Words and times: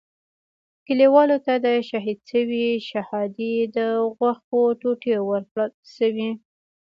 کلیوالو 0.87 1.37
ته 1.45 1.53
د 1.65 1.67
شهید 1.89 2.19
شوي 2.31 2.67
شهادي 2.89 3.55
د 3.77 3.77
غوښو 4.17 4.61
ټوټې 4.81 5.15
ورکړل 5.29 5.71
شوې. 5.95 6.29